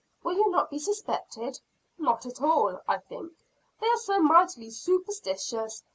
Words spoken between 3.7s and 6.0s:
they are so mightily sooperstitious.